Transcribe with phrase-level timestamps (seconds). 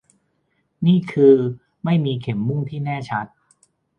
[0.85, 1.35] นี่คือ
[1.83, 3.25] ไม่มีเข็มมุ่งที่แน่ชัด